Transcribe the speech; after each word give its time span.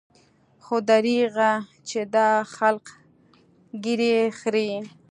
خو 0.63 0.75
درېغه 0.89 1.51
چې 1.89 1.99
دا 2.13 2.29
خلق 2.55 2.85
ږيرې 3.83 4.15
خريي. 4.39 4.77